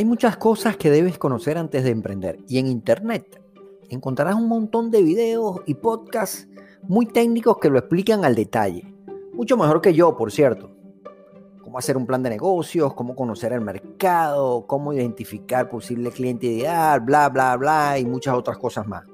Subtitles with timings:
[0.00, 3.38] Hay muchas cosas que debes conocer antes de emprender y en Internet
[3.90, 6.48] encontrarás un montón de videos y podcasts
[6.84, 8.94] muy técnicos que lo explican al detalle.
[9.34, 10.70] Mucho mejor que yo, por cierto.
[11.62, 17.00] Cómo hacer un plan de negocios, cómo conocer el mercado, cómo identificar posible cliente ideal,
[17.00, 19.04] bla, bla, bla y muchas otras cosas más.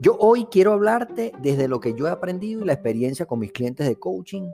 [0.00, 3.52] Yo hoy quiero hablarte desde lo que yo he aprendido y la experiencia con mis
[3.52, 4.48] clientes de coaching,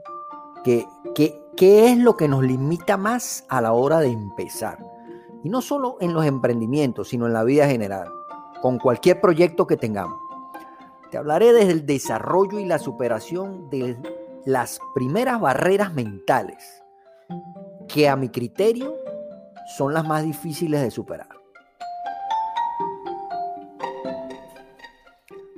[0.65, 0.85] que,
[1.15, 4.92] que, es lo que nos limita más a la hora de empezar.
[5.43, 8.07] Y no solo en los emprendimientos, sino en la vida general,
[8.61, 10.17] con cualquier proyecto que tengamos.
[11.11, 13.97] Te hablaré desde el desarrollo y la superación de
[14.45, 16.81] las primeras barreras mentales,
[17.89, 18.95] que a mi criterio
[19.77, 21.27] son las más difíciles de superar.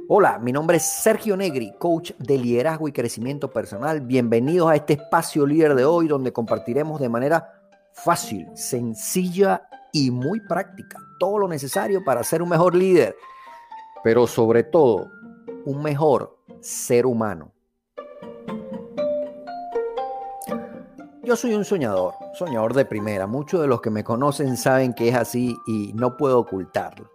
[0.08, 4.02] Hola, mi nombre es Sergio Negri, coach de liderazgo y crecimiento personal.
[4.02, 7.65] Bienvenidos a este espacio líder de hoy donde compartiremos de manera
[7.96, 13.16] fácil, sencilla y muy práctica todo lo necesario para ser un mejor líder,
[14.04, 15.10] pero sobre todo
[15.66, 17.52] un mejor ser humano.
[21.24, 23.26] Yo soy un soñador, soñador de primera.
[23.26, 27.10] Muchos de los que me conocen saben que es así y no puedo ocultarlo.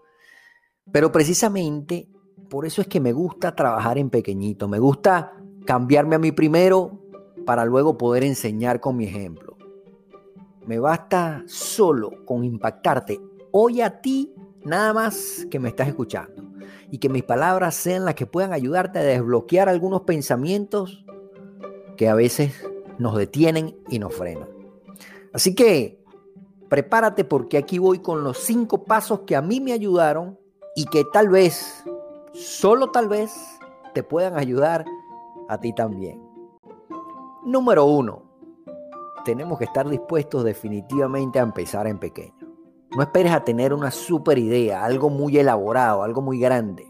[0.90, 2.08] Pero precisamente
[2.48, 4.66] por eso es que me gusta trabajar en pequeñito.
[4.66, 6.98] Me gusta cambiarme a mí primero
[7.46, 9.49] para luego poder enseñar con mi ejemplo.
[10.66, 13.20] Me basta solo con impactarte
[13.52, 16.44] hoy a ti, nada más que me estás escuchando.
[16.90, 21.04] Y que mis palabras sean las que puedan ayudarte a desbloquear algunos pensamientos
[21.96, 22.52] que a veces
[22.98, 24.48] nos detienen y nos frenan.
[25.32, 26.02] Así que
[26.68, 30.38] prepárate porque aquí voy con los cinco pasos que a mí me ayudaron
[30.76, 31.84] y que tal vez,
[32.32, 33.32] solo tal vez,
[33.94, 34.84] te puedan ayudar
[35.48, 36.20] a ti también.
[37.44, 38.29] Número uno,
[39.24, 42.34] tenemos que estar dispuestos definitivamente a empezar en pequeño.
[42.96, 46.86] No esperes a tener una super idea, algo muy elaborado, algo muy grande.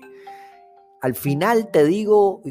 [1.03, 2.43] Al final te digo,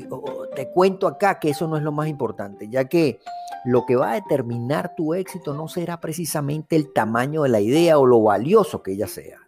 [0.55, 3.19] te cuento acá que eso no es lo más importante, ya que
[3.65, 7.97] lo que va a determinar tu éxito no será precisamente el tamaño de la idea
[7.97, 9.39] o lo valioso que ella sea.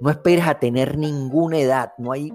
[0.00, 2.32] No esperes a tener ninguna edad, no hay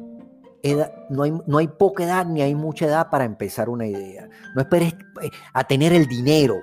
[1.09, 4.29] no, hay, no hay poca edad ni hay mucha edad para empezar una idea.
[4.55, 6.55] No esperes eh, a tener el dinero,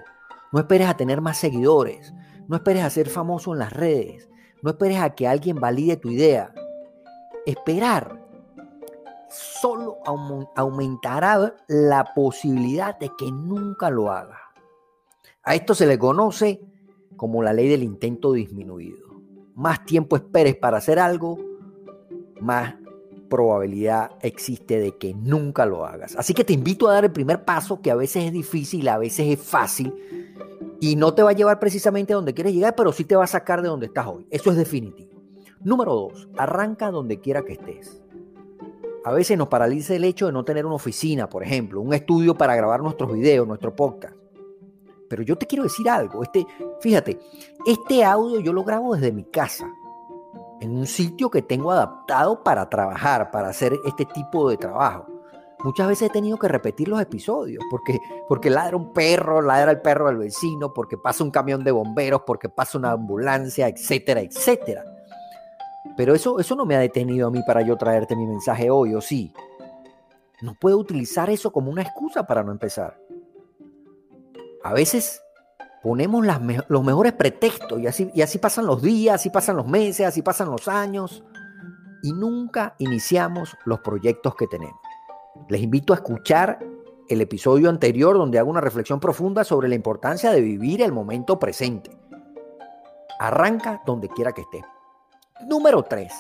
[0.54, 2.14] no esperes a tener más seguidores.
[2.46, 4.28] No esperes a ser famoso en las redes.
[4.62, 6.54] No esperes a que alguien valide tu idea.
[7.44, 8.24] Esperar
[9.28, 9.98] solo
[10.54, 14.38] aumentará la posibilidad de que nunca lo haga.
[15.42, 16.60] A esto se le conoce
[17.16, 19.08] como la ley del intento disminuido.
[19.56, 21.36] Más tiempo esperes para hacer algo,
[22.40, 22.76] más
[23.28, 26.14] probabilidad existe de que nunca lo hagas.
[26.14, 28.98] Así que te invito a dar el primer paso, que a veces es difícil, a
[28.98, 29.92] veces es fácil,
[30.90, 33.24] y no te va a llevar precisamente a donde quieres llegar, pero sí te va
[33.24, 34.26] a sacar de donde estás hoy.
[34.30, 35.12] Eso es definitivo.
[35.62, 38.02] Número dos, arranca donde quiera que estés.
[39.02, 42.34] A veces nos paraliza el hecho de no tener una oficina, por ejemplo, un estudio
[42.34, 44.14] para grabar nuestros videos, nuestro podcast.
[45.08, 46.22] Pero yo te quiero decir algo.
[46.22, 46.46] Este,
[46.80, 47.18] fíjate,
[47.64, 49.66] este audio yo lo grabo desde mi casa,
[50.60, 55.06] en un sitio que tengo adaptado para trabajar, para hacer este tipo de trabajo.
[55.64, 57.98] Muchas veces he tenido que repetir los episodios porque,
[58.28, 62.20] porque ladra un perro, ladra el perro del vecino, porque pasa un camión de bomberos,
[62.26, 64.84] porque pasa una ambulancia, etcétera, etcétera.
[65.96, 68.94] Pero eso, eso no me ha detenido a mí para yo traerte mi mensaje hoy,
[68.94, 69.32] ¿o sí?
[70.42, 73.00] No puedo utilizar eso como una excusa para no empezar.
[74.62, 75.22] A veces
[75.82, 76.26] ponemos
[76.68, 80.20] los mejores pretextos y así, y así pasan los días, así pasan los meses, así
[80.20, 81.24] pasan los años
[82.02, 84.83] y nunca iniciamos los proyectos que tenemos.
[85.48, 86.58] Les invito a escuchar
[87.08, 91.38] el episodio anterior donde hago una reflexión profunda sobre la importancia de vivir el momento
[91.38, 91.90] presente.
[93.18, 94.64] Arranca donde quiera que estés.
[95.48, 96.12] Número 3.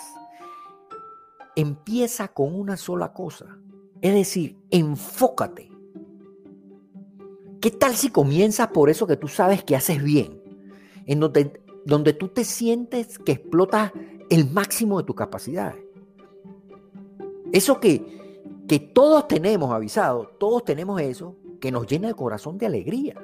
[1.56, 3.58] Empieza con una sola cosa.
[4.00, 5.70] Es decir, enfócate.
[7.60, 10.42] ¿Qué tal si comienzas por eso que tú sabes que haces bien?
[11.06, 13.92] En donde, donde tú te sientes que explotas
[14.28, 15.82] el máximo de tus capacidades.
[17.52, 18.23] Eso que,
[18.68, 23.14] que todos tenemos avisado, todos tenemos eso, que nos llena el corazón de alegría.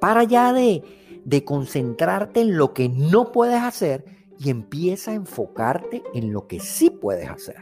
[0.00, 0.82] Para allá de,
[1.24, 4.04] de concentrarte en lo que no puedes hacer
[4.38, 7.56] y empieza a enfocarte en lo que sí puedes hacer.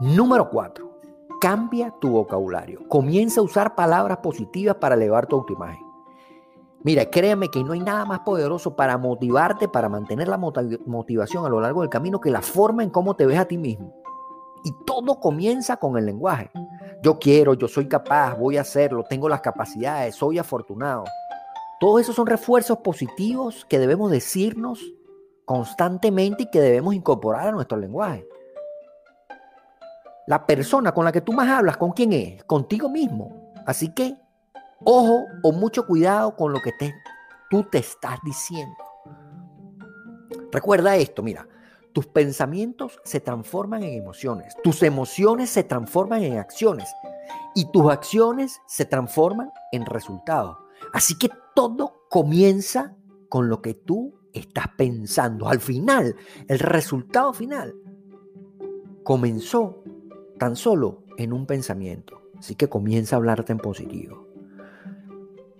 [0.00, 0.90] Número 4.
[1.40, 2.86] Cambia tu vocabulario.
[2.88, 5.90] Comienza a usar palabras positivas para elevar tu autoimagen.
[6.82, 11.50] Mira, créeme que no hay nada más poderoso para motivarte, para mantener la motivación a
[11.50, 13.94] lo largo del camino que la forma en cómo te ves a ti mismo.
[14.64, 16.50] Y todo comienza con el lenguaje.
[17.02, 21.04] Yo quiero, yo soy capaz, voy a hacerlo, tengo las capacidades, soy afortunado.
[21.80, 24.80] Todos esos son refuerzos positivos que debemos decirnos
[25.46, 28.26] constantemente y que debemos incorporar a nuestro lenguaje.
[30.26, 32.44] La persona con la que tú más hablas, ¿con quién es?
[32.44, 33.52] Contigo mismo.
[33.66, 34.16] Así que,
[34.84, 36.94] ojo o mucho cuidado con lo que te,
[37.48, 38.76] tú te estás diciendo.
[40.52, 41.46] Recuerda esto, mira,
[41.92, 46.88] tus pensamientos se transforman en emociones, tus emociones se transforman en acciones
[47.54, 50.56] y tus acciones se transforman en resultados.
[50.92, 52.96] Así que todo comienza
[53.28, 55.48] con lo que tú estás pensando.
[55.48, 56.16] Al final,
[56.48, 57.74] el resultado final
[59.02, 59.82] comenzó
[60.38, 62.22] tan solo en un pensamiento.
[62.38, 64.26] Así que comienza a hablarte en positivo.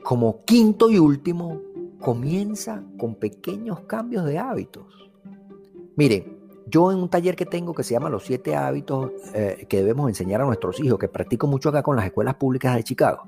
[0.02, 1.60] Como quinto y último,
[2.00, 5.09] comienza con pequeños cambios de hábitos.
[6.00, 6.25] Mire,
[6.67, 10.08] yo en un taller que tengo que se llama Los siete hábitos eh, que debemos
[10.08, 13.25] enseñar a nuestros hijos, que practico mucho acá con las escuelas públicas de Chicago,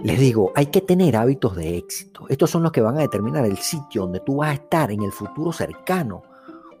[0.00, 2.26] les digo, hay que tener hábitos de éxito.
[2.28, 5.02] Estos son los que van a determinar el sitio donde tú vas a estar en
[5.02, 6.22] el futuro cercano.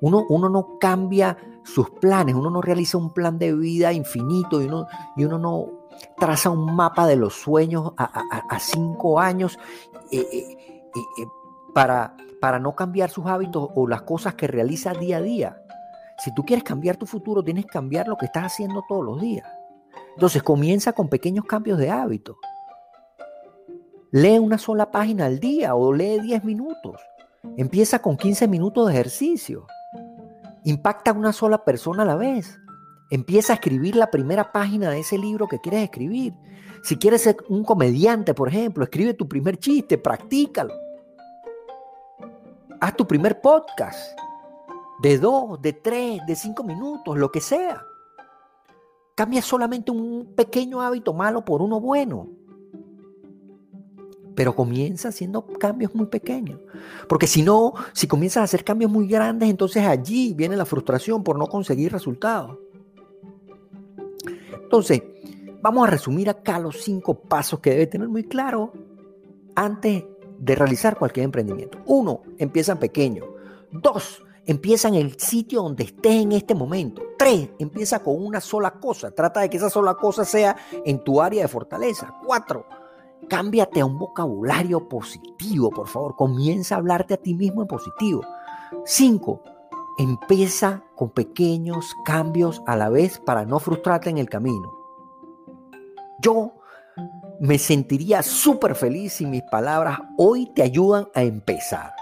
[0.00, 4.66] Uno, uno no cambia sus planes, uno no realiza un plan de vida infinito y
[4.66, 4.86] uno,
[5.16, 9.58] y uno no traza un mapa de los sueños a, cinco años
[10.12, 10.56] eh, eh,
[11.74, 15.62] para, para no cambiar sus hábitos o las cosas que realiza día a día.
[16.18, 19.20] Si tú quieres cambiar tu futuro, tienes que cambiar lo que estás haciendo todos los
[19.20, 19.46] días.
[20.14, 22.36] Entonces comienza con pequeños cambios de hábitos.
[24.12, 27.00] Lee una sola página al día o lee 10 minutos.
[27.56, 29.66] Empieza con 15 minutos de ejercicio.
[30.64, 32.60] Impacta a una sola persona a la vez.
[33.10, 36.32] Empieza a escribir la primera página de ese libro que quieres escribir.
[36.84, 40.83] Si quieres ser un comediante, por ejemplo, escribe tu primer chiste, practícalo.
[42.80, 44.18] Haz tu primer podcast
[45.00, 47.82] de dos, de tres, de cinco minutos, lo que sea.
[49.14, 52.28] Cambia solamente un pequeño hábito malo por uno bueno
[54.34, 56.60] pero comienza haciendo cambios muy pequeños.
[57.08, 61.22] Porque si no, si comienzas a hacer cambios muy grandes, entonces allí viene la frustración
[61.22, 62.58] por no conseguir resultados.
[64.62, 65.02] Entonces,
[65.62, 68.72] vamos a resumir acá los cinco pasos que debe tener muy claro
[69.54, 70.04] antes
[70.44, 71.78] de realizar cualquier emprendimiento.
[71.86, 73.24] Uno, empieza pequeño.
[73.70, 77.02] Dos, empieza en el sitio donde estés en este momento.
[77.18, 79.10] Tres, empieza con una sola cosa.
[79.10, 82.14] Trata de que esa sola cosa sea en tu área de fortaleza.
[82.24, 82.66] Cuatro,
[83.28, 86.14] Cámbiate a un vocabulario positivo, por favor.
[86.16, 88.22] Comienza a hablarte a ti mismo en positivo.
[88.84, 89.40] Cinco,
[89.98, 94.74] empieza con pequeños cambios a la vez para no frustrarte en el camino.
[96.20, 96.52] Yo
[97.40, 101.92] me sentiría súper feliz si mis palabras hoy te ayudan a empezar.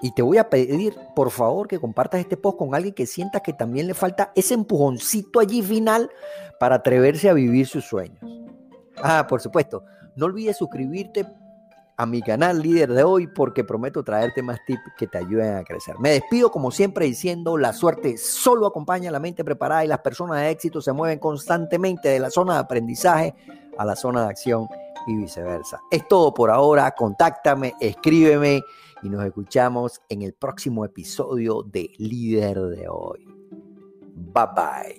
[0.00, 3.40] Y te voy a pedir, por favor, que compartas este post con alguien que sienta
[3.40, 6.08] que también le falta ese empujoncito allí final
[6.60, 8.20] para atreverse a vivir sus sueños.
[9.02, 9.84] Ah, por supuesto,
[10.14, 11.26] no olvides suscribirte
[11.96, 15.64] a mi canal líder de hoy porque prometo traerte más tips que te ayuden a
[15.64, 15.96] crecer.
[15.98, 19.98] Me despido como siempre diciendo la suerte solo acompaña a la mente preparada y las
[19.98, 23.34] personas de éxito se mueven constantemente de la zona de aprendizaje
[23.78, 24.68] a la zona de acción
[25.06, 25.80] y viceversa.
[25.90, 28.62] Es todo por ahora, contáctame, escríbeme
[29.02, 33.26] y nos escuchamos en el próximo episodio de líder de hoy.
[34.14, 34.97] Bye bye.